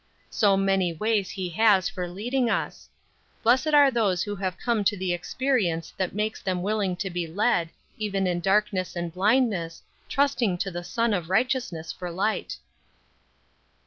So 0.31 0.57
many 0.57 0.91
ways 0.93 1.29
he 1.29 1.49
has 1.49 1.87
for 1.87 2.07
leading 2.07 2.49
us! 2.49 2.89
Blessed 3.43 3.75
are 3.75 3.91
those 3.91 4.23
who 4.23 4.35
have 4.37 4.57
come 4.57 4.83
to 4.85 4.97
the 4.97 5.13
experience 5.13 5.93
that 5.95 6.15
makes 6.15 6.41
them 6.41 6.63
willing 6.63 6.95
to 6.95 7.11
be 7.11 7.27
led, 7.27 7.69
even 7.99 8.25
in 8.25 8.39
darkness 8.39 8.95
and 8.95 9.13
blindness, 9.13 9.83
trusting 10.09 10.57
to 10.57 10.71
the 10.71 10.83
Sun 10.83 11.13
of 11.13 11.29
Righteousness 11.29 11.91
for 11.91 12.09
light. 12.09 12.57